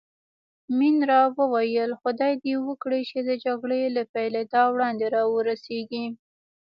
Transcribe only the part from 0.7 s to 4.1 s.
منیرا وویل: خدای دې وکړي چې د جګړې له